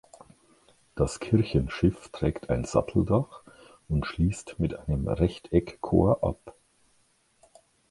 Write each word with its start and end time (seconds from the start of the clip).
Das 0.95 1.19
Kirchenschiff 1.19 2.09
trägt 2.09 2.49
ein 2.49 2.63
Satteldach 2.65 3.43
und 3.87 4.07
schließt 4.07 4.55
mit 4.59 4.73
einem 4.73 5.07
Rechteckchor 5.07 6.23
ab. 6.23 6.55